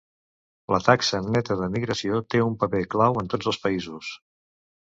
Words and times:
La 0.75 0.79
taxa 0.85 1.19
neta 1.35 1.57
de 1.59 1.69
migració 1.75 2.23
té 2.35 2.43
un 2.47 2.57
paper 2.65 2.83
clau 2.97 3.23
en 3.23 3.33
tots 3.35 3.51
els 3.53 3.63
països. 3.67 4.11